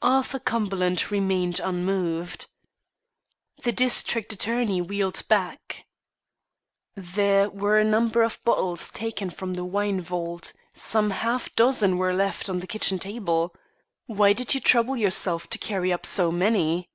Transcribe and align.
Arthur 0.00 0.38
Cumberland 0.38 1.10
remained 1.10 1.58
unmoved. 1.58 2.46
The 3.64 3.72
district 3.72 4.32
attorney 4.32 4.80
wheeled 4.80 5.26
back. 5.26 5.86
"There 6.94 7.50
were 7.50 7.80
a 7.80 7.84
number 7.84 8.22
of 8.22 8.38
bottles 8.44 8.92
taken 8.92 9.28
from 9.28 9.54
the 9.54 9.64
wine 9.64 10.00
vault; 10.00 10.52
some 10.72 11.10
half 11.10 11.52
dozen 11.56 11.98
were 11.98 12.14
left 12.14 12.48
on 12.48 12.60
the 12.60 12.68
kitchen 12.68 13.00
table. 13.00 13.56
Why 14.06 14.32
did 14.32 14.54
you 14.54 14.60
trouble 14.60 14.96
yourself 14.96 15.50
to 15.50 15.58
carry 15.58 15.92
up 15.92 16.06
so 16.06 16.30
many?" 16.30 16.88